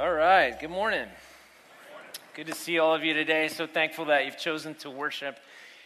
[0.00, 1.06] All right, good morning.
[2.34, 3.48] Good to see all of you today.
[3.48, 5.38] So thankful that you've chosen to worship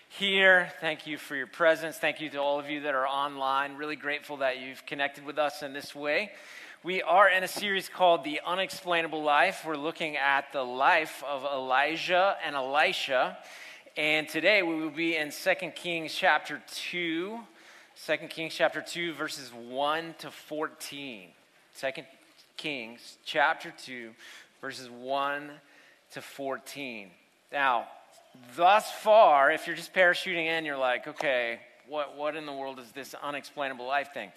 [0.08, 0.70] here.
[0.80, 1.96] Thank you for your presence.
[1.96, 3.74] Thank you to all of you that are online.
[3.74, 6.30] Really grateful that you've connected with us in this way.
[6.84, 9.64] We are in a series called The Unexplainable Life.
[9.66, 13.36] We're looking at the life of Elijah and Elisha.
[13.96, 17.40] And today we will be in 2 Kings chapter 2.
[18.06, 21.30] 2 Kings chapter 2, verses 1 to 14.
[21.80, 21.90] 2
[22.56, 24.10] Kings chapter 2,
[24.60, 25.50] verses 1
[26.12, 27.10] to 14.
[27.52, 27.86] Now,
[28.56, 32.78] thus far, if you're just parachuting in, you're like, okay, what, what in the world
[32.78, 34.30] is this unexplainable life thing?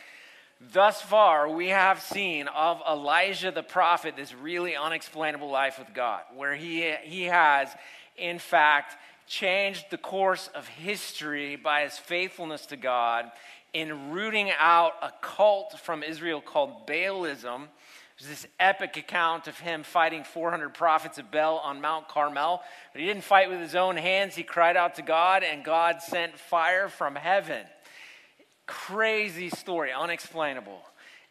[0.60, 6.22] Thus far, we have seen of Elijah the prophet this really unexplainable life with God,
[6.36, 7.70] where he, he has,
[8.18, 8.96] in fact,
[9.28, 13.32] changed the course of history by his faithfulness to God
[13.74, 17.68] in rooting out a cult from Israel called Baalism
[18.20, 22.62] there's this epic account of him fighting 400 prophets of Baal on Mount Carmel.
[22.92, 24.36] But he didn't fight with his own hands.
[24.36, 27.64] He cried out to God, and God sent fire from heaven.
[28.66, 30.82] Crazy story, unexplainable.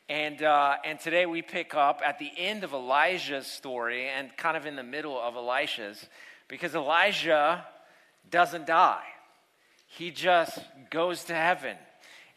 [0.08, 4.56] And, uh, and today we pick up at the end of Elijah's story and kind
[4.56, 6.06] of in the middle of Elisha's
[6.46, 7.66] because Elijah
[8.30, 9.02] doesn't die,
[9.88, 11.76] he just goes to heaven.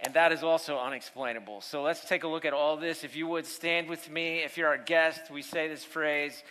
[0.01, 1.59] And that is also unexplainable.
[1.61, 3.03] So let's take a look at all this.
[3.03, 6.41] If you would stand with me, if you're our guest, we say this phrase,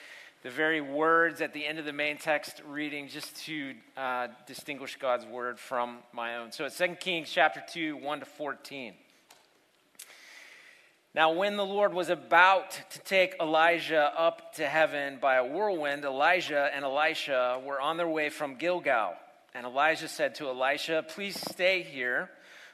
[0.43, 4.97] the very words at the end of the main text reading, just to uh, distinguish
[4.97, 6.53] God's word from my own.
[6.53, 8.93] So it's 2 Kings chapter 2, 1 to 14.
[11.15, 16.05] Now, when the Lord was about to take Elijah up to heaven by a whirlwind,
[16.05, 19.15] Elijah and Elisha were on their way from Gilgal.
[19.55, 22.29] And Elijah said to Elisha, Please stay here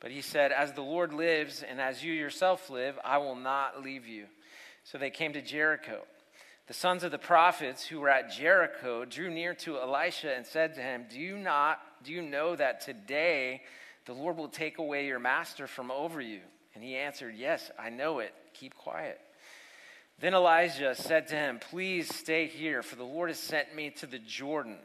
[0.00, 3.82] But he said, As the Lord lives and as you yourself live, I will not
[3.82, 4.26] leave you.
[4.84, 6.02] So they came to Jericho.
[6.66, 10.74] The sons of the prophets who were at Jericho drew near to Elisha and said
[10.74, 13.62] to him, Do you not do you know that today
[14.06, 16.40] the Lord will take away your master from over you?
[16.74, 18.32] And he answered, Yes, I know it.
[18.54, 19.20] Keep quiet.
[20.20, 24.06] Then Elijah said to him, Please stay here, for the Lord has sent me to
[24.06, 24.78] the Jordan.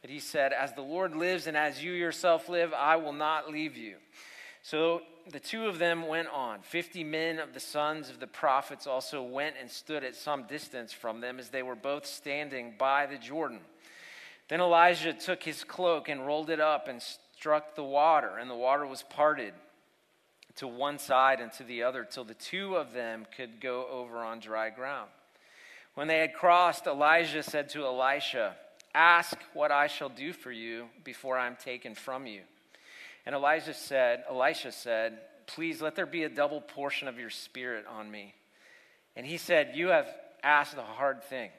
[0.00, 3.50] But he said, As the Lord lives and as you yourself live, I will not
[3.50, 3.96] leave you.
[4.62, 6.60] So the two of them went on.
[6.62, 10.92] Fifty men of the sons of the prophets also went and stood at some distance
[10.92, 13.60] from them as they were both standing by the Jordan.
[14.48, 18.56] Then Elijah took his cloak and rolled it up and struck the water, and the
[18.56, 19.54] water was parted
[20.56, 24.18] to one side and to the other till the two of them could go over
[24.18, 25.08] on dry ground.
[25.94, 28.56] When they had crossed, Elijah said to Elisha,
[28.94, 32.42] Ask what I shall do for you before I am taken from you.
[33.26, 37.84] And Elijah said, Elisha said, Please let there be a double portion of your spirit
[37.86, 38.34] on me.
[39.16, 40.08] And he said, You have
[40.42, 41.50] asked a hard thing.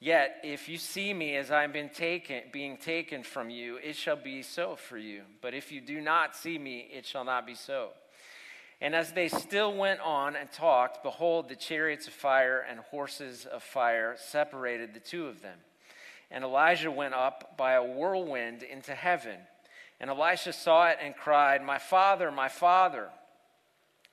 [0.00, 4.16] Yet, if you see me as I'm been taken, being taken from you, it shall
[4.16, 5.22] be so for you.
[5.40, 7.90] But if you do not see me, it shall not be so.
[8.80, 13.46] And as they still went on and talked, behold, the chariots of fire and horses
[13.46, 15.58] of fire separated the two of them.
[16.30, 19.38] And Elijah went up by a whirlwind into heaven.
[20.00, 23.08] And Elisha saw it and cried, My father, my father,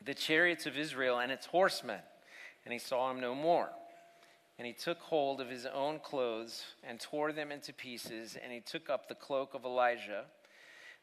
[0.03, 1.99] the chariots of Israel and its horsemen.
[2.65, 3.69] And he saw him no more.
[4.57, 8.37] And he took hold of his own clothes and tore them into pieces.
[8.41, 10.25] And he took up the cloak of Elijah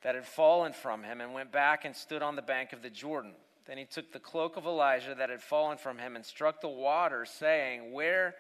[0.03, 2.91] that had fallen from him and went back and stood on the bank of the
[2.91, 3.33] Jordan.
[3.67, 6.69] Then he took the cloak of Elijah that had fallen from him and struck the
[6.69, 8.37] water, saying, Where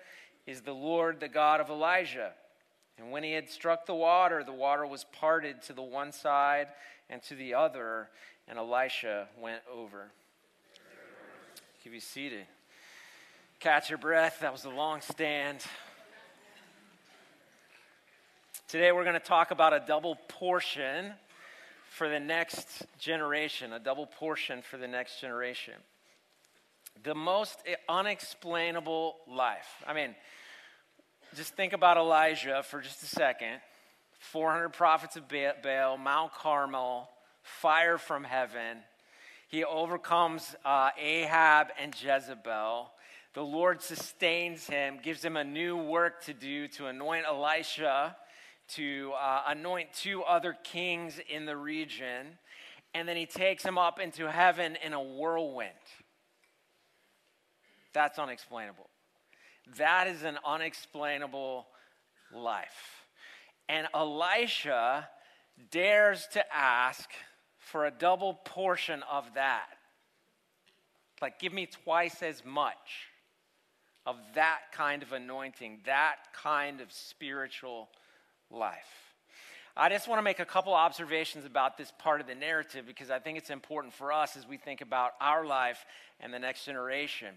[0.46, 2.32] is the Lord, the God of Elijah?
[2.98, 6.68] And when he had struck the water, the water was parted to the one side
[7.08, 8.08] and to the other,
[8.48, 10.10] and Elisha went over.
[11.90, 12.44] You seated.
[13.60, 14.40] Catch your breath.
[14.42, 15.64] That was a long stand.
[18.68, 21.12] Today we're going to talk about a double portion
[21.88, 25.72] for the next generation, a double portion for the next generation.
[27.04, 27.58] The most
[27.88, 29.82] unexplainable life.
[29.86, 30.14] I mean,
[31.34, 33.60] just think about Elijah for just a second
[34.18, 37.08] 400 prophets of Baal, Mount Carmel,
[37.42, 38.78] fire from heaven.
[39.48, 42.90] He overcomes uh, Ahab and Jezebel.
[43.34, 48.16] the Lord sustains him, gives him a new work to do to anoint Elisha,
[48.70, 52.38] to uh, anoint two other kings in the region,
[52.92, 55.72] and then he takes him up into heaven in a whirlwind.
[57.94, 58.87] That's unexplainable.
[59.76, 61.66] That is an unexplainable
[62.34, 63.04] life.
[63.68, 65.08] And Elisha
[65.70, 67.10] dares to ask
[67.58, 69.66] for a double portion of that.
[71.20, 73.08] Like, give me twice as much
[74.06, 77.88] of that kind of anointing, that kind of spiritual
[78.50, 79.08] life.
[79.76, 83.10] I just want to make a couple observations about this part of the narrative because
[83.10, 85.84] I think it's important for us as we think about our life
[86.20, 87.34] and the next generation.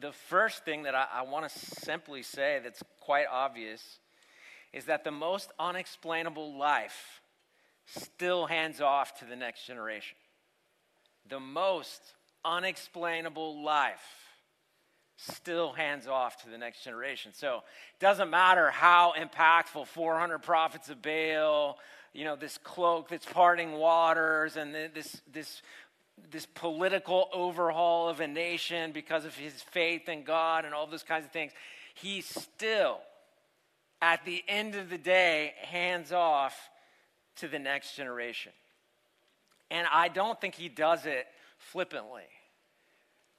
[0.00, 3.98] The first thing that I, I want to simply say that's quite obvious
[4.72, 7.20] is that the most unexplainable life
[7.86, 10.16] still hands off to the next generation.
[11.28, 12.00] The most
[12.44, 14.24] unexplainable life
[15.16, 17.32] still hands off to the next generation.
[17.32, 21.78] So it doesn't matter how impactful 400 prophets of Baal,
[22.12, 25.62] you know, this cloak that's parting waters, and this, this,
[26.30, 31.02] this political overhaul of a nation because of his faith in God and all those
[31.02, 31.52] kinds of things.
[31.94, 32.98] He still,
[34.00, 36.56] at the end of the day, hands off
[37.36, 38.52] to the next generation.
[39.70, 41.26] And I don't think he does it
[41.58, 42.22] flippantly.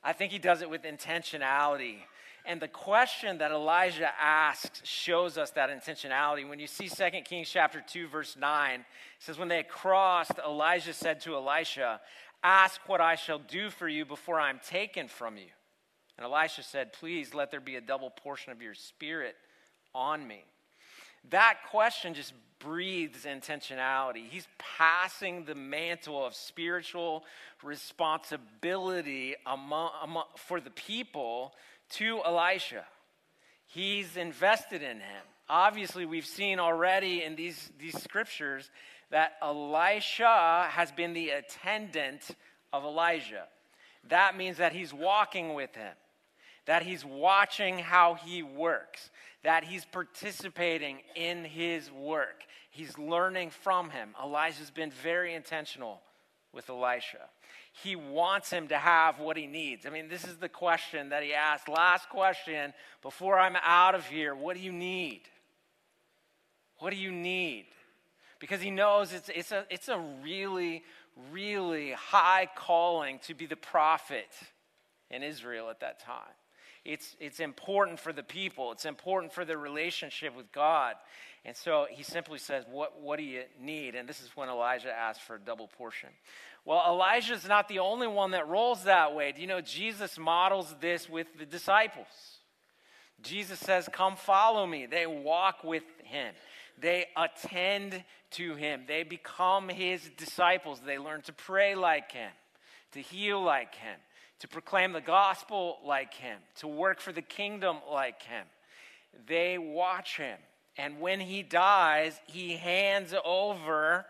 [0.04, 1.98] I think he does it with intentionality.
[2.46, 6.48] And the question that Elijah asks shows us that intentionality.
[6.48, 8.86] When you see 2 Kings chapter 2 verse 9, it
[9.20, 12.00] says when they crossed, Elijah said to Elisha,
[12.46, 15.50] "Ask what I shall do for you before I'm taken from you."
[16.16, 19.36] And Elisha said, "Please let there be a double portion of your spirit
[19.96, 20.46] on me."
[21.30, 24.30] That question just breathes intentionality.
[24.30, 27.26] He's passing the mantle of spiritual
[27.64, 31.56] responsibility among, among, for the people
[31.90, 32.86] to Elisha.
[33.66, 35.24] He's invested in him.
[35.50, 38.70] Obviously, we've seen already in these, these scriptures
[39.16, 42.32] that Elisha has been the attendant
[42.74, 43.46] of Elijah.
[44.10, 45.94] That means that he's walking with him,
[46.66, 49.10] that he's watching how he works,
[49.42, 52.44] that he's participating in his work.
[52.72, 54.10] He's learning from him.
[54.22, 56.02] Elijah's been very intentional
[56.52, 57.30] with Elisha.
[57.72, 59.86] He wants him to have what he needs.
[59.86, 61.70] I mean, this is the question that he asked.
[61.70, 64.36] Last question before I'm out of here.
[64.36, 65.22] What do you need?
[66.80, 67.68] What do you need?
[68.46, 70.84] Because he knows it's, it's, a, it's a really,
[71.32, 74.28] really high calling to be the prophet
[75.10, 76.36] in Israel at that time.
[76.86, 80.94] It's, it's important for the people, it's important for the relationship with God.
[81.44, 83.96] And so he simply says, what, what do you need?
[83.96, 86.10] And this is when Elijah asks for a double portion.
[86.66, 89.32] Well, Elijah's not the only one that rolls that way.
[89.32, 92.06] Do you know Jesus models this with the disciples?
[93.24, 94.86] Jesus says, Come follow me.
[94.86, 96.36] They walk with him,
[96.80, 100.82] they attend to him, they become his disciples.
[100.86, 102.32] They learn to pray like him,
[102.92, 103.98] to heal like him,
[104.40, 108.46] to proclaim the gospel like him, to work for the kingdom like him.
[109.28, 110.38] They watch him.
[110.78, 114.06] And when he dies, he hands over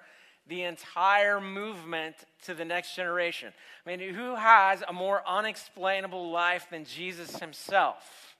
[0.47, 3.53] the entire movement to the next generation.
[3.85, 8.35] I mean, who has a more unexplainable life than Jesus himself?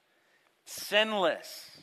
[0.66, 1.75] Sinless.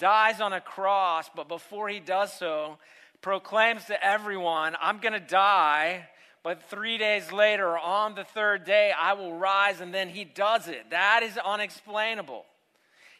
[0.00, 2.78] Dies on a cross, but before he does so,
[3.22, 6.08] proclaims to everyone, I'm going to die
[6.42, 10.68] but three days later, on the third day, I will rise, and then he does
[10.68, 10.90] it.
[10.90, 12.46] That is unexplainable.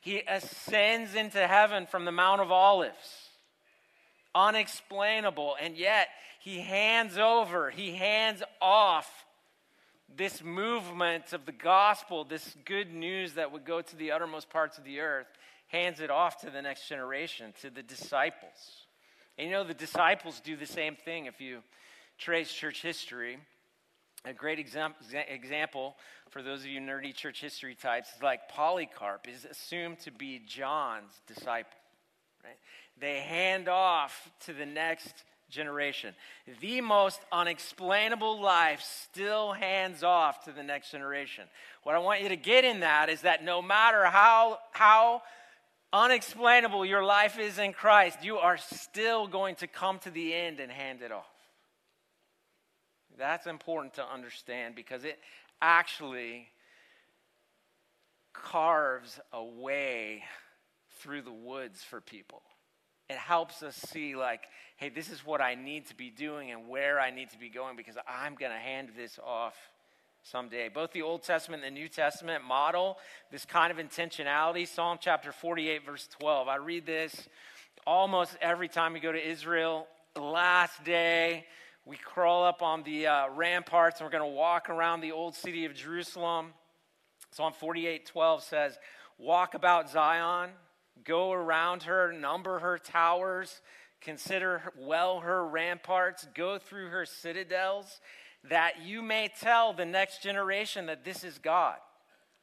[0.01, 3.29] He ascends into heaven from the Mount of Olives.
[4.35, 5.57] Unexplainable.
[5.61, 6.09] And yet,
[6.41, 9.27] he hands over, he hands off
[10.17, 14.79] this movement of the gospel, this good news that would go to the uttermost parts
[14.79, 15.27] of the earth,
[15.71, 18.87] hands it off to the next generation, to the disciples.
[19.39, 21.59] And you know, the disciples do the same thing if you
[22.19, 23.39] trace church history,
[24.25, 24.95] a great exam-
[25.29, 25.97] example
[26.29, 30.41] for those of you nerdy church history types is like Polycarp is assumed to be
[30.47, 31.79] John's disciple.
[32.45, 32.57] Right?
[33.01, 36.15] They hand off to the next generation.
[36.61, 41.45] The most unexplainable life still hands off to the next generation.
[41.83, 45.23] What I want you to get in that is that no matter how, how
[45.93, 50.61] unexplainable your life is in Christ, you are still going to come to the end
[50.61, 51.25] and hand it off.
[53.19, 55.19] That's important to understand because it
[55.61, 56.49] actually
[58.33, 60.23] carves a way
[61.01, 62.43] through the woods for people.
[63.09, 64.45] It helps us see, like,
[64.77, 67.49] hey, this is what I need to be doing and where I need to be
[67.49, 69.57] going because I'm going to hand this off
[70.23, 70.69] someday.
[70.69, 72.99] Both the Old Testament and the New Testament model
[73.31, 74.67] this kind of intentionality.
[74.67, 76.49] Psalm chapter 48, verse 12.
[76.49, 77.29] I read this
[77.87, 79.87] almost every time we go to Israel.
[80.17, 81.47] Last day,
[81.87, 85.35] we crawl up on the uh, ramparts and we're going to walk around the old
[85.35, 86.53] city of Jerusalem.
[87.33, 88.79] Psalm 48, 12 says,
[89.19, 90.51] Walk about Zion,
[91.05, 93.61] go around her, number her towers,
[94.01, 98.01] consider well her ramparts, go through her citadels
[98.49, 101.77] that you may tell the next generation that this is God,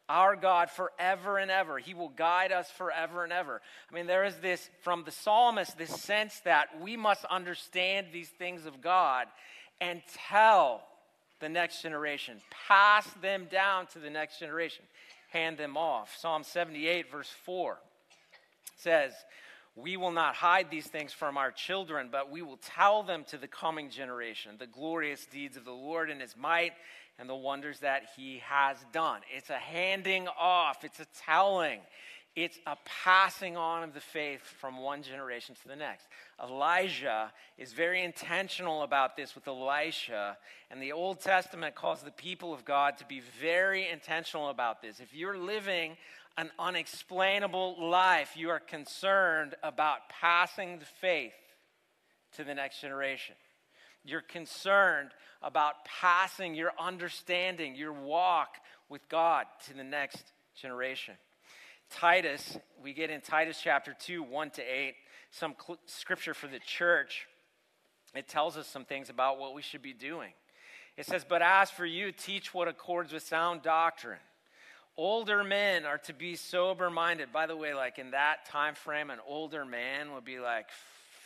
[0.08, 1.80] our God forever and ever.
[1.80, 3.62] He will guide us forever and ever.
[3.90, 8.30] I mean, there is this, from the psalmist, this sense that we must understand these
[8.30, 9.28] things of God
[9.82, 10.84] and tell
[11.40, 14.84] the next generation, pass them down to the next generation,
[15.32, 16.16] hand them off.
[16.18, 17.78] Psalm 78, verse 4
[18.76, 19.14] says,
[19.78, 23.38] we will not hide these things from our children, but we will tell them to
[23.38, 26.74] the coming generation the glorious deeds of the Lord and his might
[27.20, 29.22] and the wonders that he has done.
[29.32, 31.82] It's a handing off, it's a telling,
[32.36, 36.08] it's a passing on of the faith from one generation to the next.
[36.44, 40.38] Elijah is very intentional about this with Elisha,
[40.72, 45.00] and the Old Testament calls the people of God to be very intentional about this.
[45.00, 45.98] If you're living
[46.38, 51.34] an unexplainable life, you are concerned about passing the faith
[52.36, 53.36] to the next generation.
[54.04, 55.10] You're concerned
[55.42, 58.56] about passing your understanding, your walk
[58.88, 61.16] with God to the next generation.
[61.90, 64.94] Titus, we get in Titus chapter 2, 1 to 8,
[65.32, 67.28] some cl- scripture for the church.
[68.14, 70.32] It tells us some things about what we should be doing.
[70.98, 74.20] It says, But as for you, teach what accords with sound doctrine
[74.98, 77.32] Older men are to be sober minded.
[77.32, 80.66] By the way, like in that time frame, an older man would be like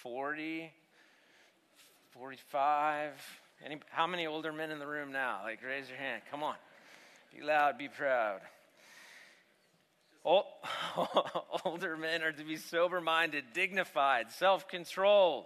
[0.04, 0.70] 40,
[2.10, 3.12] 45.
[3.66, 5.40] Any, how many older men in the room now?
[5.44, 6.22] Like, raise your hand.
[6.30, 6.56] Come on.
[7.34, 8.42] Be loud, be proud.
[10.25, 10.46] Old,
[11.66, 15.46] older men are to be sober minded, dignified, self controlled,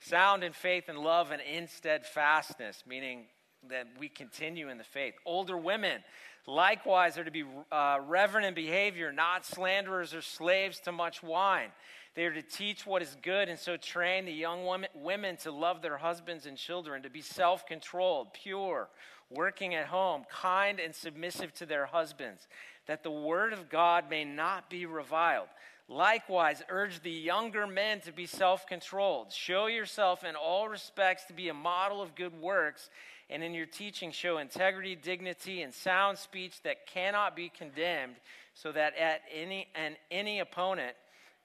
[0.00, 3.24] sound in faith and love, and in steadfastness, meaning
[3.68, 5.14] that we continue in the faith.
[5.26, 6.02] Older women
[6.46, 11.70] Likewise, are to be uh, reverent in behavior, not slanderers or slaves to much wine.
[12.14, 15.52] They are to teach what is good and so train the young women, women to
[15.52, 18.88] love their husbands and children, to be self controlled, pure,
[19.30, 22.48] working at home, kind and submissive to their husbands,
[22.86, 25.48] that the word of God may not be reviled.
[25.88, 29.32] Likewise, urge the younger men to be self controlled.
[29.32, 32.90] Show yourself in all respects to be a model of good works
[33.30, 38.16] and in your teaching show integrity, dignity, and sound speech that cannot be condemned,
[38.54, 40.96] so that at any and any opponent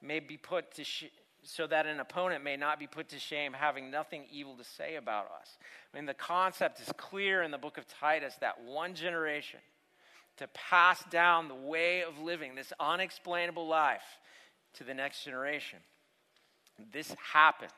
[0.01, 1.05] may be put to sh-
[1.43, 4.95] so that an opponent may not be put to shame, having nothing evil to say
[4.95, 5.57] about us.
[5.93, 9.59] I mean, the concept is clear in the book of Titus that one generation
[10.37, 14.19] to pass down the way of living, this unexplainable life,
[14.75, 15.79] to the next generation.
[16.91, 17.71] This happens.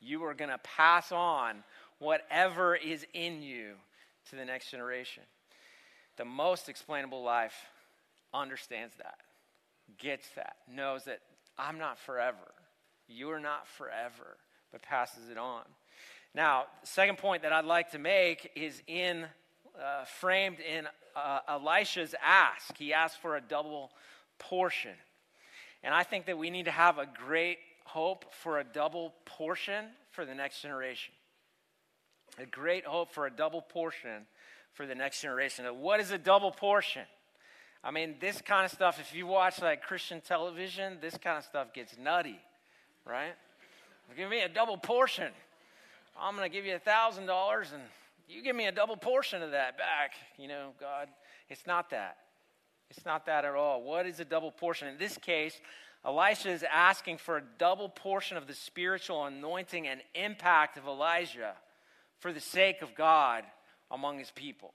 [0.00, 1.62] You are going to pass on
[2.02, 3.74] whatever is in you
[4.28, 5.22] to the next generation.
[6.16, 7.54] The most explainable life
[8.34, 9.18] understands that,
[9.98, 11.20] gets that, knows that
[11.56, 12.36] I'm not forever.
[13.08, 14.36] You're not forever,
[14.72, 15.62] but passes it on.
[16.34, 19.26] Now, second point that I'd like to make is in
[19.80, 22.76] uh, framed in uh, Elisha's ask.
[22.76, 23.90] He asked for a double
[24.38, 24.92] portion.
[25.82, 29.86] And I think that we need to have a great hope for a double portion
[30.10, 31.14] for the next generation
[32.38, 34.26] a great hope for a double portion
[34.72, 35.64] for the next generation.
[35.80, 37.02] What is a double portion?
[37.84, 41.44] I mean, this kind of stuff, if you watch like Christian television, this kind of
[41.44, 42.38] stuff gets nutty,
[43.04, 43.34] right?
[44.16, 45.32] Give me a double portion.
[46.20, 47.82] I'm going to give you a $1,000 and
[48.28, 50.12] you give me a double portion of that back.
[50.38, 51.08] You know, God,
[51.48, 52.18] it's not that.
[52.90, 53.82] It's not that at all.
[53.82, 54.88] What is a double portion?
[54.88, 55.60] In this case,
[56.04, 61.54] Elisha is asking for a double portion of the spiritual anointing and impact of Elijah
[62.22, 63.42] for the sake of God
[63.90, 64.72] among his people.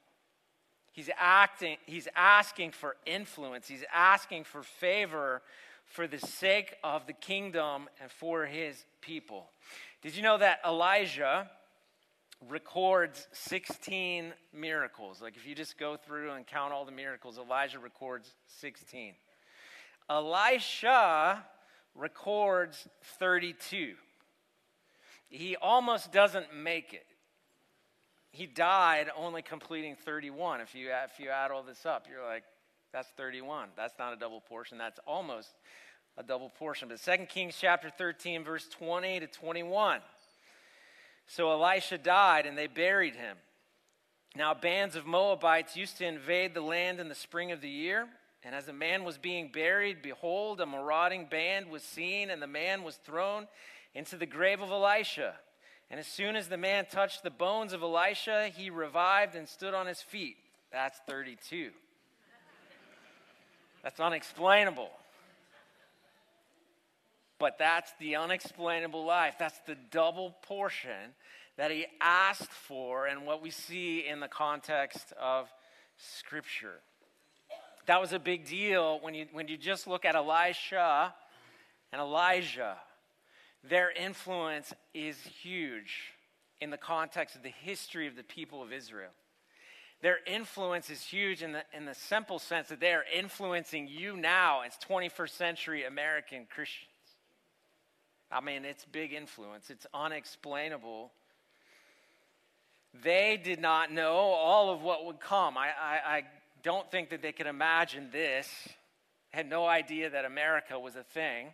[0.91, 5.41] He's acting, he's asking for influence, he's asking for favor
[5.85, 9.49] for the sake of the kingdom and for his people.
[10.01, 11.49] Did you know that Elijah
[12.49, 15.21] records 16 miracles?
[15.21, 19.13] Like if you just go through and count all the miracles, Elijah records 16.
[20.09, 21.45] Elisha
[21.95, 23.93] records 32.
[25.29, 27.05] He almost doesn't make it
[28.31, 30.61] he died only completing 31.
[30.61, 32.43] If you, if you add all this up, you're like,
[32.93, 33.69] that's 31.
[33.75, 34.77] That's not a double portion.
[34.77, 35.49] That's almost
[36.17, 36.89] a double portion.
[36.89, 40.01] But 2 Kings chapter 13, verse 20 to 21.
[41.27, 43.37] So Elisha died and they buried him.
[44.35, 48.07] Now, bands of Moabites used to invade the land in the spring of the year.
[48.43, 52.47] And as a man was being buried, behold, a marauding band was seen, and the
[52.47, 53.47] man was thrown
[53.93, 55.33] into the grave of Elisha.
[55.89, 59.73] And as soon as the man touched the bones of Elisha, he revived and stood
[59.73, 60.35] on his feet.
[60.71, 61.71] That's 32.
[63.83, 64.89] That's unexplainable.
[67.39, 69.35] But that's the unexplainable life.
[69.39, 71.13] That's the double portion
[71.57, 75.47] that he asked for and what we see in the context of
[75.97, 76.79] Scripture.
[77.85, 81.13] That was a big deal when you, when you just look at Elisha
[81.91, 82.75] and Elijah.
[83.63, 86.13] Their influence is huge
[86.61, 89.11] in the context of the history of the people of Israel.
[90.01, 94.15] Their influence is huge in the, in the simple sense that they are influencing you
[94.15, 96.91] now as 21st century American Christians.
[98.31, 101.11] I mean, it's big influence, it's unexplainable.
[103.03, 105.57] They did not know all of what would come.
[105.57, 106.23] I, I, I
[106.63, 108.49] don't think that they could imagine this,
[109.29, 111.53] had no idea that America was a thing.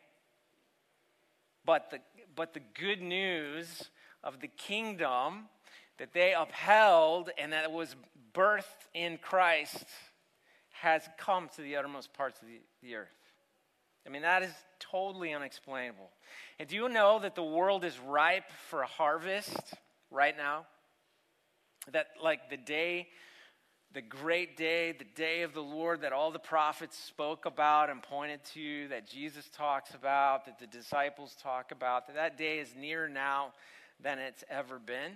[1.65, 2.00] But the,
[2.36, 3.89] but the good news
[4.24, 5.46] of the kingdom
[5.98, 7.96] that they upheld and that was
[8.34, 9.86] birthed in Christ
[10.72, 13.08] has come to the uttermost parts of the, the earth.
[14.05, 16.10] I mean, that is totally unexplainable.
[16.60, 19.74] And do you know that the world is ripe for a harvest
[20.12, 20.65] right now?
[21.91, 23.08] That, like, the day
[23.94, 28.02] the great day, the day of the Lord that all the prophets spoke about and
[28.02, 32.74] pointed to, that Jesus talks about, that the disciples talk about, that that day is
[32.76, 33.54] nearer now
[34.02, 35.14] than it's ever been.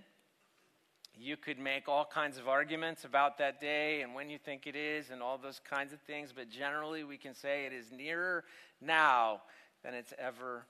[1.20, 4.76] You could make all kinds of arguments about that day and when you think it
[4.76, 8.44] is and all those kinds of things, but generally we can say it is nearer
[8.80, 9.42] now
[9.84, 10.66] than it's ever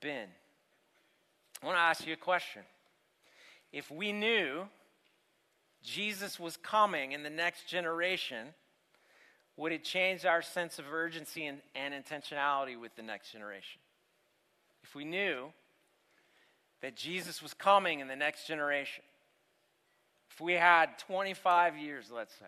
[0.00, 0.28] been.
[1.62, 2.62] I want to ask you a question.
[3.70, 4.66] If we knew
[5.88, 8.48] Jesus was coming in the next generation,
[9.56, 13.80] would it change our sense of urgency and, and intentionality with the next generation?
[14.82, 15.46] If we knew
[16.82, 19.02] that Jesus was coming in the next generation,
[20.30, 22.46] if we had 25 years, let's say,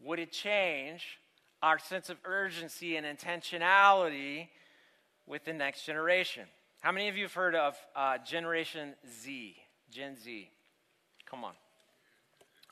[0.00, 1.18] would it change
[1.60, 4.48] our sense of urgency and intentionality
[5.26, 6.44] with the next generation?
[6.80, 9.56] How many of you have heard of uh, Generation Z,
[9.90, 10.50] Gen Z?
[11.26, 11.54] Come on.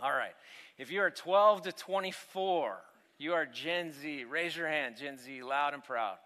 [0.03, 0.35] All right.
[0.79, 2.77] If you are 12 to 24,
[3.19, 4.25] you are Gen Z.
[4.25, 6.17] Raise your hand, Gen Z, loud and proud.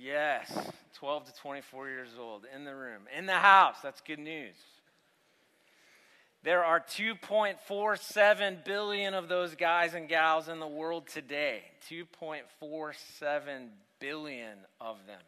[0.00, 0.56] Yes,
[0.94, 3.76] 12 to 24 years old in the room, in the house.
[3.82, 4.54] That's good news.
[6.44, 11.62] There are 2.47 billion of those guys and gals in the world today.
[11.90, 15.20] 2.47 billion of them.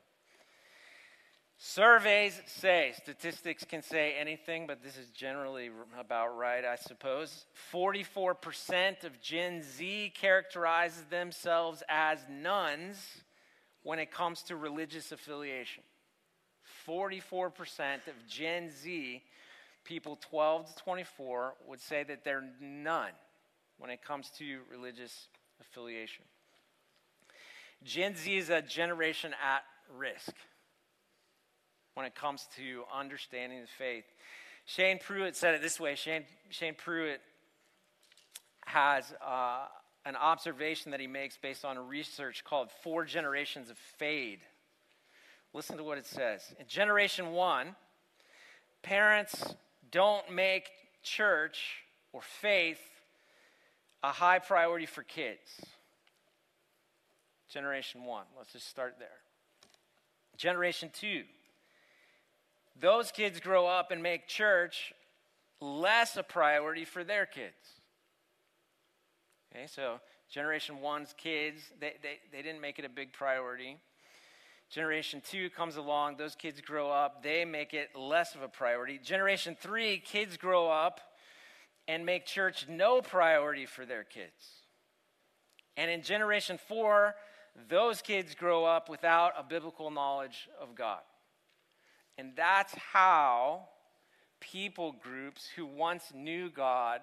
[1.57, 7.47] Surveys say, statistics can say anything, but this is generally about right, I suppose.
[7.73, 12.97] 44% of Gen Z characterizes themselves as nones
[13.83, 15.85] when it comes to religious affiliation.
[16.87, 17.53] 44%
[18.09, 19.23] of Gen Z,
[19.85, 23.13] people 12 to 24, would say that they're none
[23.79, 25.29] when it comes to religious
[25.61, 26.25] affiliation.
[27.85, 29.63] Gen Z is a generation at
[29.97, 30.35] risk
[31.95, 34.05] when it comes to understanding the faith.
[34.67, 37.21] Shane Pruitt said it this way Shane, Shane Pruitt
[38.67, 39.67] has uh,
[40.07, 44.41] an observation that he makes based on research called Four Generations of Fade.
[45.53, 46.55] Listen to what it says.
[46.59, 47.77] In generation one,
[48.83, 49.55] parents
[49.91, 50.69] don't make
[51.03, 51.77] church
[52.13, 52.81] or faith
[54.03, 55.61] a high priority for kids.
[57.49, 59.09] Generation one, let's just start there.
[60.37, 61.23] Generation two,
[62.81, 64.93] those kids grow up and make church
[65.61, 67.55] less a priority for their kids.
[69.55, 73.79] Okay, so generation one's kids, they, they, they didn't make it a big priority.
[74.71, 78.99] Generation two comes along, those kids grow up, they make it less of a priority.
[78.99, 81.01] Generation three, kids grow up
[81.87, 84.63] and make church no priority for their kids.
[85.77, 87.15] And in generation four,
[87.69, 91.01] those kids grow up without a biblical knowledge of God.
[92.19, 93.69] And that's how
[94.41, 97.01] people groups who once knew God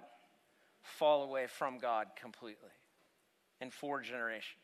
[0.82, 2.70] fall away from God completely
[3.60, 4.58] in four generations.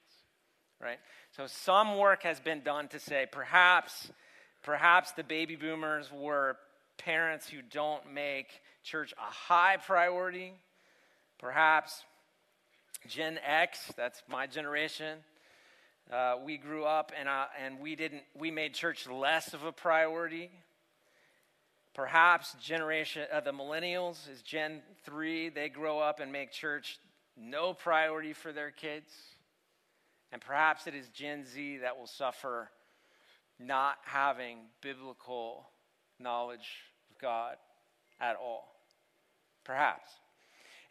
[0.82, 1.00] Right?
[1.36, 4.12] So some work has been done to say perhaps
[4.64, 6.58] perhaps the baby boomers were
[6.98, 10.54] parents who don't make church a high priority.
[11.40, 12.04] Perhaps
[13.08, 15.20] Gen X, that's my generation,
[16.12, 19.72] uh, we grew up and, uh, and we didn't we made church less of a
[19.72, 20.50] priority
[21.98, 27.00] Perhaps generation uh, the millennials is Gen 3, they grow up and make church
[27.36, 29.12] no priority for their kids.
[30.32, 32.70] And perhaps it is Gen Z that will suffer
[33.58, 35.68] not having biblical
[36.20, 36.70] knowledge
[37.10, 37.56] of God
[38.22, 38.76] at all.
[39.64, 40.12] Perhaps.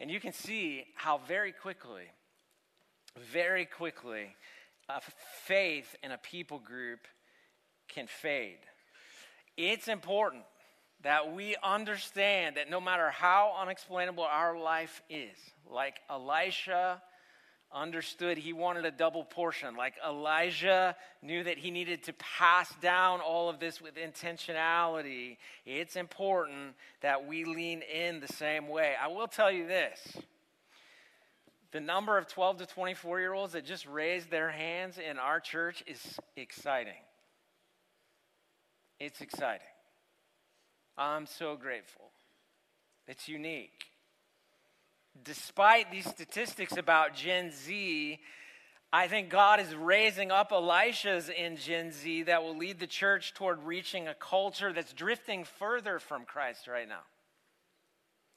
[0.00, 2.10] And you can see how very quickly,
[3.32, 4.34] very quickly,
[4.88, 5.00] a
[5.44, 7.00] faith in a people group
[7.88, 8.58] can fade.
[9.56, 10.44] It's important
[11.02, 15.36] that we understand that no matter how unexplainable our life is,
[15.70, 17.02] like Elisha
[17.72, 23.20] understood he wanted a double portion, like Elijah knew that he needed to pass down
[23.20, 28.94] all of this with intentionality, it's important that we lean in the same way.
[29.00, 30.16] I will tell you this.
[31.76, 35.40] The number of 12 to 24 year olds that just raised their hands in our
[35.40, 37.02] church is exciting.
[38.98, 39.66] It's exciting.
[40.96, 42.06] I'm so grateful.
[43.06, 43.88] It's unique.
[45.22, 48.20] Despite these statistics about Gen Z,
[48.90, 53.34] I think God is raising up Elishas in Gen Z that will lead the church
[53.34, 57.04] toward reaching a culture that's drifting further from Christ right now.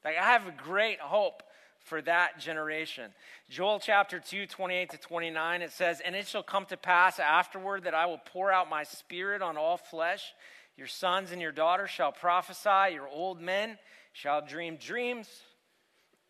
[0.04, 1.42] Like, I have a great hope
[1.84, 3.12] for that generation.
[3.50, 7.84] Joel chapter 2, 28 to 29, it says, And it shall come to pass afterward
[7.84, 10.34] that I will pour out my spirit on all flesh.
[10.78, 13.78] Your sons and your daughters shall prophesy, your old men
[14.14, 15.28] shall dream dreams,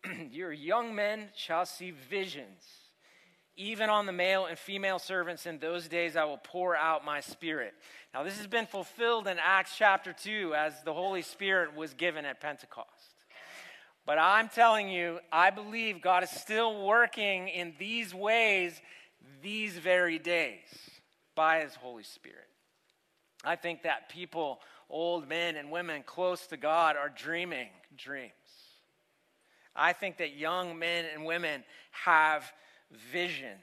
[0.30, 2.64] your young men shall see visions.
[3.56, 7.20] Even on the male and female servants in those days I will pour out my
[7.20, 7.74] spirit.
[8.14, 12.24] Now, this has been fulfilled in Acts chapter 2 as the Holy Spirit was given
[12.24, 12.88] at Pentecost.
[14.06, 18.80] But I'm telling you, I believe God is still working in these ways
[19.42, 20.68] these very days
[21.34, 22.48] by His Holy Spirit.
[23.44, 28.32] I think that people, old men and women close to God, are dreaming dreams.
[29.74, 32.52] I think that young men and women have
[33.12, 33.60] visions.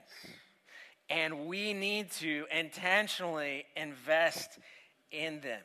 [1.09, 4.57] And we need to intentionally invest
[5.11, 5.61] in them.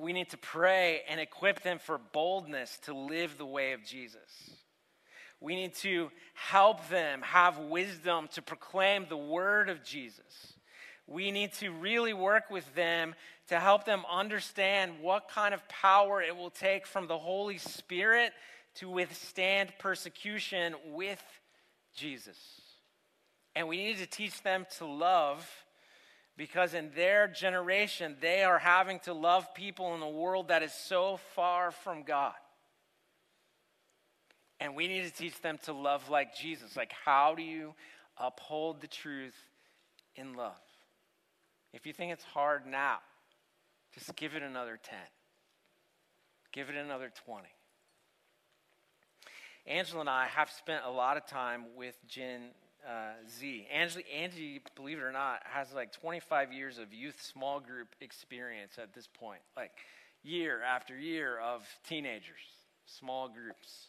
[0.00, 4.50] We need to pray and equip them for boldness to live the way of Jesus.
[5.40, 10.54] We need to help them have wisdom to proclaim the word of Jesus
[11.08, 13.14] we need to really work with them
[13.48, 18.32] to help them understand what kind of power it will take from the Holy Spirit
[18.74, 21.22] to withstand persecution with
[21.96, 22.36] Jesus.
[23.56, 25.50] And we need to teach them to love
[26.38, 30.72] because in their generation, they are having to love people in a world that is
[30.72, 32.32] so far from God.
[34.60, 36.76] And we need to teach them to love like Jesus.
[36.76, 37.74] Like, how do you
[38.16, 39.34] uphold the truth
[40.14, 40.54] in love?
[41.74, 42.98] If you think it's hard now,
[43.92, 44.96] just give it another 10.
[46.52, 47.48] Give it another 20.
[49.66, 52.50] Angela and I have spent a lot of time with Gen
[52.88, 53.66] uh, Z.
[53.72, 58.78] Angie, Angie, believe it or not, has like 25 years of youth small group experience
[58.80, 59.40] at this point.
[59.56, 59.72] Like
[60.22, 62.40] year after year of teenagers,
[62.86, 63.88] small groups.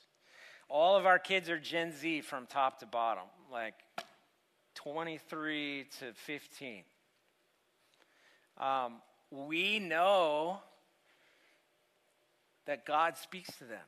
[0.67, 3.75] All of our kids are Gen Z from top to bottom, like
[4.75, 6.83] 23 to 15
[8.59, 8.95] um,
[9.31, 10.59] we know
[12.65, 13.79] that God speaks to them.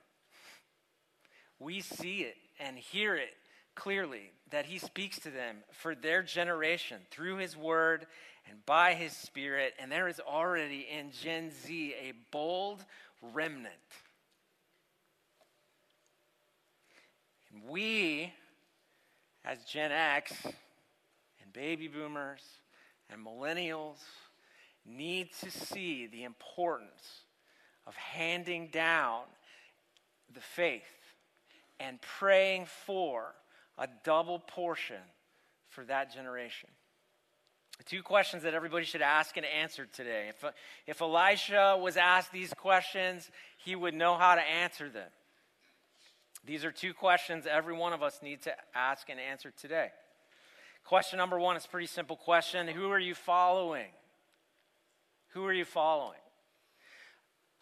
[1.59, 3.35] We see it and hear it
[3.75, 8.05] clearly that He speaks to them for their generation through His Word
[8.49, 9.73] and by His Spirit.
[9.79, 12.83] And there is already in Gen Z a bold
[13.33, 13.73] remnant.
[17.53, 18.33] And we,
[19.43, 22.41] as Gen X and baby boomers
[23.09, 23.97] and millennials,
[24.85, 27.21] need to see the importance
[27.85, 29.23] of handing down
[30.33, 30.81] the faith
[31.79, 33.33] and praying for
[33.77, 35.01] a double portion
[35.69, 36.69] for that generation.
[37.85, 40.29] Two questions that everybody should ask and answer today.
[40.29, 40.43] If,
[40.85, 45.09] if Elisha was asked these questions, he would know how to answer them.
[46.45, 49.89] These are two questions every one of us need to ask and answer today.
[50.83, 53.89] Question number one is a pretty simple question Who are you following?
[55.33, 56.20] Who are you following?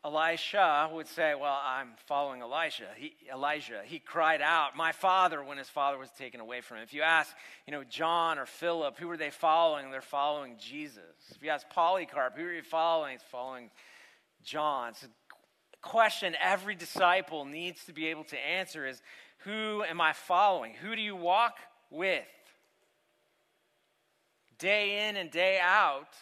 [0.03, 2.87] Elisha would say, Well, I'm following Elisha.
[2.95, 3.81] He, Elijah.
[3.83, 6.83] He cried out, My father, when his father was taken away from him.
[6.83, 7.35] If you ask,
[7.67, 9.91] you know, John or Philip, who are they following?
[9.91, 11.03] They're following Jesus.
[11.31, 13.13] If you ask Polycarp, who are you following?
[13.13, 13.71] He's following
[14.41, 14.93] John.
[14.93, 15.07] So
[15.81, 19.01] question every disciple needs to be able to answer is
[19.39, 20.75] Who am I following?
[20.75, 21.57] Who do you walk
[21.89, 22.23] with?
[24.59, 26.13] Day in and day out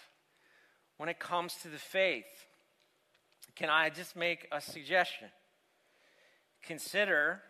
[0.98, 2.47] when it comes to the faith.
[3.58, 5.30] Can I just make a suggestion?
[6.64, 7.42] Consider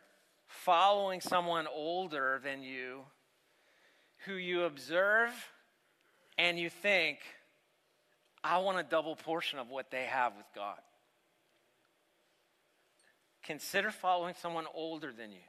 [0.46, 3.02] following someone older than you
[4.26, 5.32] who you observe
[6.38, 7.20] and you think,
[8.44, 10.78] I want a double portion of what they have with God.
[13.44, 15.40] Consider following someone older than you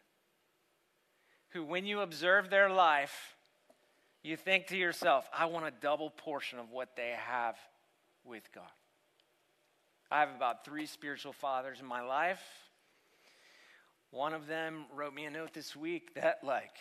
[1.50, 3.36] who, when you observe their life,
[4.22, 7.56] you think to yourself, I want a double portion of what they have
[8.24, 8.64] with God.
[10.10, 12.40] I have about three spiritual fathers in my life.
[14.10, 16.76] One of them wrote me a note this week that, like,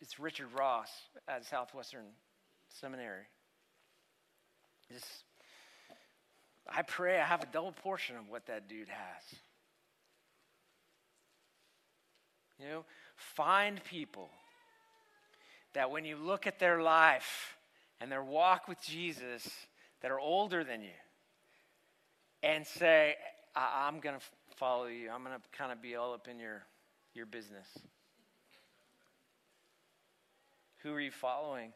[0.00, 0.90] it's Richard Ross
[1.28, 2.06] at Southwestern
[2.68, 3.22] Seminary.
[4.92, 5.06] Just,
[6.68, 9.38] I pray I have a double portion of what that dude has.
[12.58, 14.30] You know, find people
[15.74, 17.56] that when you look at their life
[18.00, 19.48] and their walk with Jesus
[20.02, 20.90] that are older than you
[22.46, 23.16] and say,
[23.54, 24.24] I- am going to
[24.56, 25.10] follow you.
[25.10, 26.62] I'm going to kind of be all up in your,
[27.12, 27.66] your business.
[30.82, 31.72] Who are you following?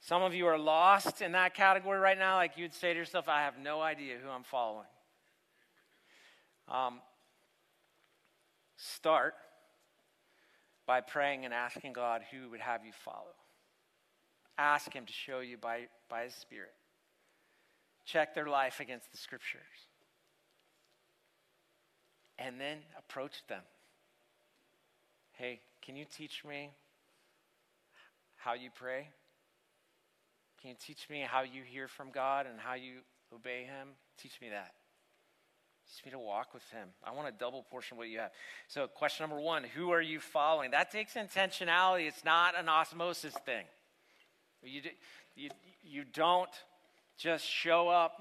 [0.00, 2.36] Some of you are lost in that category right now.
[2.36, 4.86] Like you'd say to yourself, I have no idea who I'm following.
[6.68, 7.00] Um,
[8.76, 9.34] start
[10.86, 13.34] by praying and asking God who would have you follow.
[14.56, 16.74] Ask Him to show you by, by His Spirit.
[18.04, 19.60] Check their life against the Scriptures.
[22.38, 23.62] And then approach them.
[25.32, 26.70] Hey, can you teach me
[28.36, 29.08] how you pray?
[30.60, 33.00] Can you teach me how you hear from God and how you
[33.34, 33.88] obey Him?
[34.20, 34.72] Teach me that.
[35.88, 36.88] Teach me to walk with Him.
[37.04, 38.30] I want a double portion of what you have.
[38.68, 40.70] So, question number one Who are you following?
[40.70, 42.06] That takes intentionality.
[42.06, 43.64] It's not an osmosis thing.
[44.62, 44.82] You,
[45.34, 45.50] you,
[45.82, 46.50] you don't
[47.18, 48.12] just show up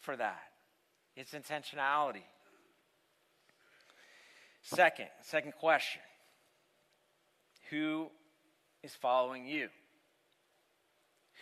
[0.00, 0.42] for that,
[1.16, 2.22] it's intentionality.
[4.64, 6.00] Second, second question
[7.70, 8.08] Who
[8.82, 9.68] is following you?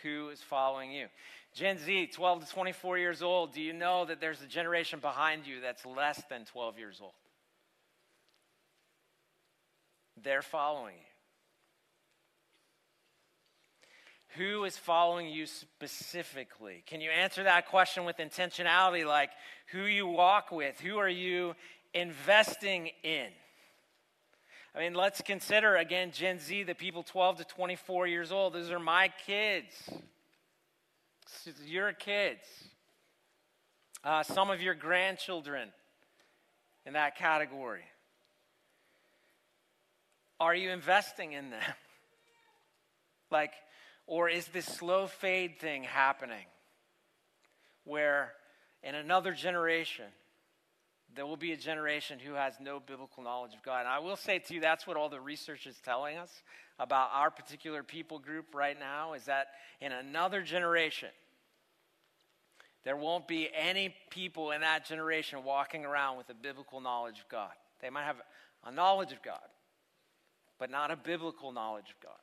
[0.03, 1.07] Who is following you?
[1.53, 5.47] Gen Z, 12 to 24 years old, do you know that there's a generation behind
[5.47, 7.13] you that's less than 12 years old?
[10.21, 11.01] They're following you.
[14.43, 16.83] Who is following you specifically?
[16.87, 19.29] Can you answer that question with intentionality, like
[19.71, 20.79] who you walk with?
[20.79, 21.53] Who are you
[21.93, 23.27] investing in?
[24.75, 28.53] I mean, let's consider again Gen Z, the people 12 to 24 years old.
[28.53, 29.91] Those are my kids
[31.65, 32.41] your kids,
[34.03, 35.69] uh, some of your grandchildren
[36.85, 37.83] in that category.
[40.39, 41.61] Are you investing in them?
[43.31, 43.53] like,
[44.07, 46.45] or is this slow fade thing happening
[47.85, 48.33] where
[48.81, 50.05] in another generation,
[51.15, 53.81] there will be a generation who has no biblical knowledge of God.
[53.81, 56.31] And I will say to you, that's what all the research is telling us
[56.79, 59.47] about our particular people group right now is that
[59.79, 61.09] in another generation,
[62.83, 67.29] there won't be any people in that generation walking around with a biblical knowledge of
[67.29, 67.51] God.
[67.81, 68.17] They might have
[68.65, 69.39] a knowledge of God,
[70.59, 72.22] but not a biblical knowledge of God.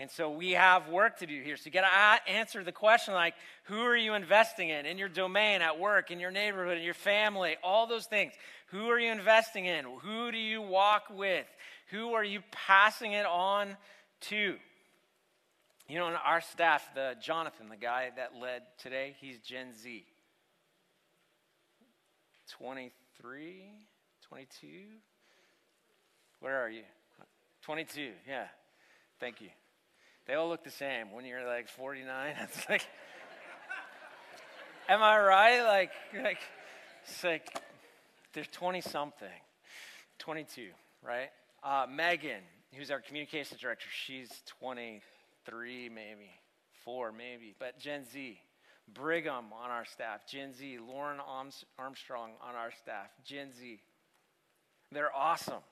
[0.00, 1.56] And so we have work to do here.
[1.56, 3.34] So you got to answer the question like,
[3.64, 4.86] who are you investing in?
[4.86, 8.32] In your domain, at work, in your neighborhood, in your family, all those things.
[8.66, 9.84] Who are you investing in?
[10.02, 11.46] Who do you walk with?
[11.90, 13.76] Who are you passing it on
[14.22, 14.54] to?
[15.88, 20.04] You know, our staff, the Jonathan, the guy that led today, he's Gen Z.
[22.50, 23.62] 23,
[24.28, 24.66] 22?
[26.40, 26.82] Where are you?
[27.62, 28.46] 22, yeah.
[29.18, 29.48] Thank you.
[30.28, 31.10] They all look the same.
[31.10, 32.86] When you're like 49, it's like,
[34.88, 35.62] am I right?
[35.62, 35.90] Like,
[36.22, 36.38] like,
[37.02, 37.48] it's like,
[38.34, 39.28] there's 20 something,
[40.18, 40.68] 22,
[41.02, 41.30] right?
[41.64, 42.42] Uh, Megan,
[42.74, 44.28] who's our communications director, she's
[44.60, 46.30] 23 maybe
[46.84, 47.54] four, maybe.
[47.58, 48.38] But Gen Z,
[48.92, 51.18] Brigham on our staff, Gen Z, Lauren
[51.78, 53.80] Armstrong on our staff, Gen Z.
[54.92, 55.62] They're awesome.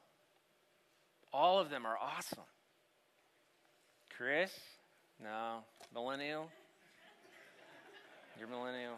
[1.33, 2.45] All of them are awesome.
[4.17, 4.51] Chris?
[5.23, 5.59] No.
[5.93, 6.49] Millennial?
[8.39, 8.95] You're millennial.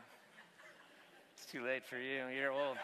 [1.35, 2.27] It's too late for you.
[2.29, 2.77] You're old.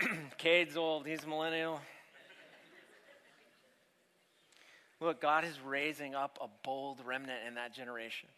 [0.38, 1.06] Cade's old.
[1.06, 1.80] He's millennial.
[5.00, 8.28] Look, God is raising up a bold remnant in that generation.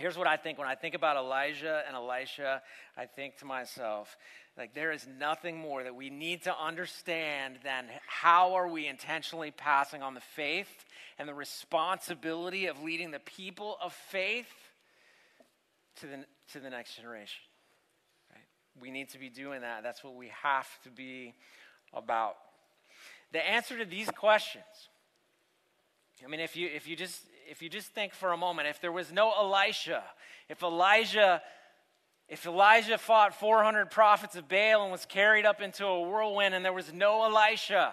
[0.00, 2.62] Here's what I think when I think about Elijah and Elisha,
[2.96, 4.16] I think to myself,
[4.56, 9.50] like there is nothing more that we need to understand than how are we intentionally
[9.50, 10.86] passing on the faith
[11.18, 14.48] and the responsibility of leading the people of faith
[15.96, 17.42] to the, to the next generation.
[18.32, 18.40] Right?
[18.80, 19.82] We need to be doing that.
[19.82, 21.34] That's what we have to be
[21.92, 22.36] about.
[23.32, 24.64] The answer to these questions,
[26.24, 28.80] I mean, if you, if you, just, if you just think for a moment, if
[28.80, 30.04] there was no Elisha,
[30.48, 31.42] if Elijah
[32.28, 36.64] if Elijah fought 400 prophets of Baal and was carried up into a whirlwind and
[36.64, 37.92] there was no Elisha,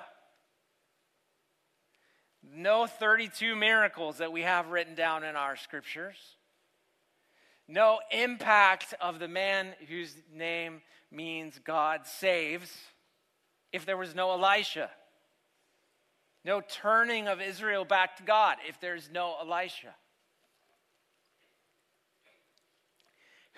[2.44, 6.18] no 32 miracles that we have written down in our scriptures,
[7.68, 12.72] no impact of the man whose name means God saves,
[13.74, 14.92] if there was no Elisha,
[16.48, 19.94] no turning of Israel back to God, if there's no Elisha.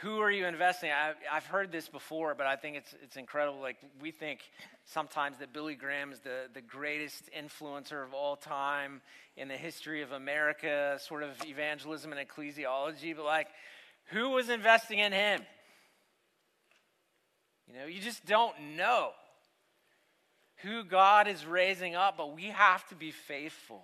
[0.02, 0.92] who are you investing?
[0.92, 3.60] I, I've heard this before, but I think it's, it's incredible.
[3.60, 4.40] Like, we think
[4.86, 9.02] sometimes that Billy Graham is the, the greatest influencer of all time
[9.36, 13.48] in the history of America, sort of evangelism and ecclesiology, but like,
[14.06, 15.42] who was investing in him?
[17.68, 19.12] You know, you just don't know
[20.64, 23.84] who God is raising up, but we have to be faithful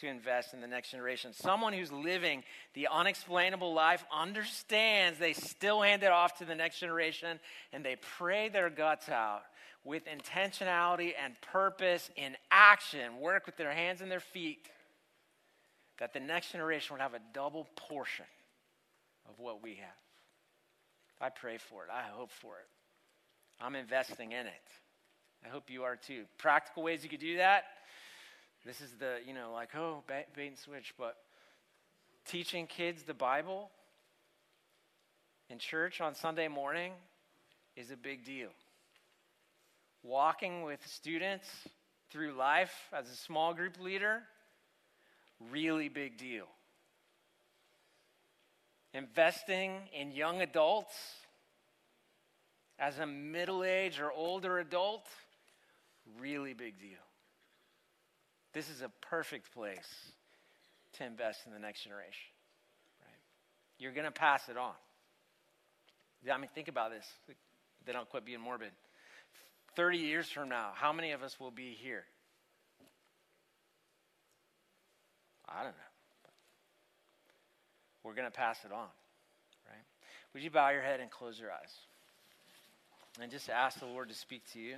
[0.00, 1.32] to invest in the next generation.
[1.32, 2.42] Someone who's living
[2.74, 7.38] the unexplainable life understands they still hand it off to the next generation
[7.72, 9.42] and they pray their guts out
[9.84, 14.66] with intentionality and purpose in action, work with their hands and their feet,
[16.00, 18.24] that the next generation would have a double portion
[19.28, 19.88] of what we have.
[21.20, 21.90] I pray for it.
[21.92, 22.66] I hope for it.
[23.60, 24.52] I'm investing in it.
[25.44, 26.24] I hope you are too.
[26.38, 27.64] Practical ways you could do that
[28.64, 31.16] this is the, you know, like, oh, bait, and switch, but
[32.26, 33.70] teaching kids the Bible
[35.50, 36.92] in church on Sunday morning
[37.76, 38.48] is a big deal.
[40.02, 41.46] Walking with students
[42.10, 44.22] through life as a small group leader,
[45.50, 46.46] really big deal.
[48.94, 50.94] Investing in young adults
[52.78, 55.06] as a middle aged or older adult,
[56.20, 57.04] really big deal.
[58.52, 60.12] This is a perfect place
[60.94, 62.30] to invest in the next generation.
[63.00, 63.18] Right?
[63.78, 64.74] You're going to pass it on.
[66.32, 67.06] I mean, think about this.
[67.84, 68.70] They don't quit being morbid.
[69.76, 72.04] 30 years from now, how many of us will be here?
[75.48, 75.92] I don't know.
[78.02, 78.88] We're going to pass it on,
[79.66, 79.84] right?
[80.32, 81.72] Would you bow your head and close your eyes?
[83.20, 84.76] And just ask the Lord to speak to you.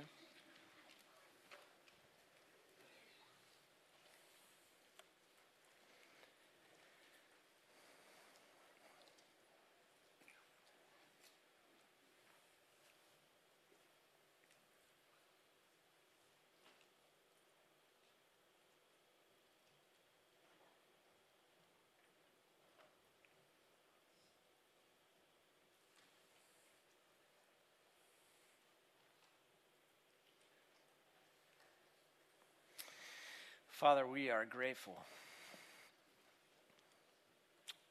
[33.79, 34.97] Father, we are grateful.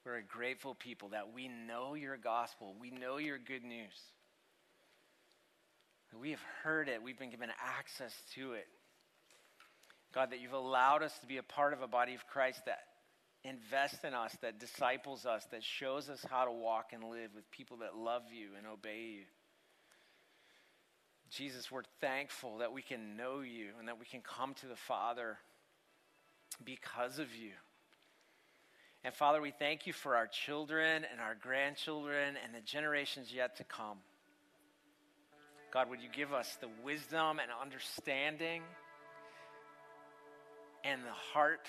[0.05, 3.95] We're a grateful people that we know your gospel, we know your good news.
[6.19, 8.67] We have heard it, we've been given access to it.
[10.13, 12.79] God, that you've allowed us to be a part of a body of Christ that
[13.45, 17.49] invests in us, that disciples us, that shows us how to walk and live with
[17.49, 19.23] people that love you and obey you.
[21.29, 24.75] Jesus, we're thankful that we can know you and that we can come to the
[24.75, 25.37] Father
[26.63, 27.51] because of you.
[29.03, 33.57] And Father, we thank you for our children and our grandchildren and the generations yet
[33.57, 33.97] to come.
[35.71, 38.61] God, would you give us the wisdom and understanding
[40.83, 41.67] and the heart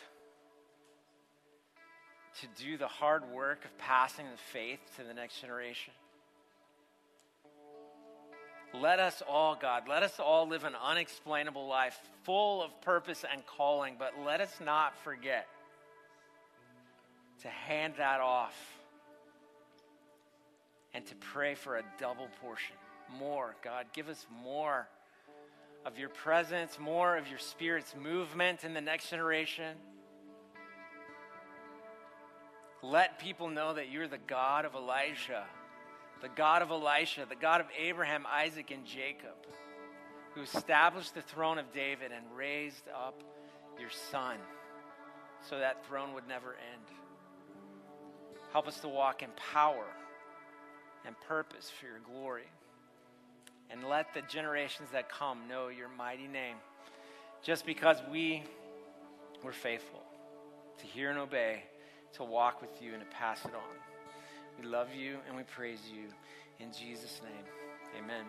[2.40, 5.92] to do the hard work of passing the faith to the next generation?
[8.74, 13.44] Let us all, God, let us all live an unexplainable life full of purpose and
[13.46, 15.46] calling, but let us not forget
[17.42, 18.54] to hand that off
[20.92, 22.76] and to pray for a double portion.
[23.18, 24.86] More, God, give us more
[25.86, 29.76] of your presence, more of your Spirit's movement in the next generation.
[32.82, 35.44] Let people know that you're the God of Elijah
[36.20, 39.46] the God of Elisha, the God of Abraham, Isaac, and Jacob,
[40.34, 43.22] who established the throne of David and raised up
[43.78, 44.36] your son
[45.48, 46.82] so that throne would never end.
[48.52, 49.86] Help us to walk in power
[51.06, 52.46] and purpose for your glory.
[53.70, 56.56] And let the generations that come know your mighty name
[57.42, 58.42] just because we
[59.42, 60.02] were faithful
[60.78, 61.64] to hear and obey,
[62.14, 63.87] to walk with you, and to pass it on.
[64.60, 66.04] We love you and we praise you.
[66.58, 68.24] In Jesus' name, amen.